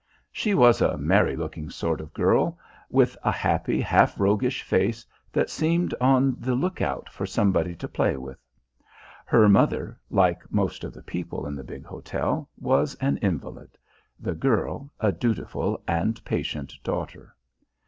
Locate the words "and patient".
15.87-16.73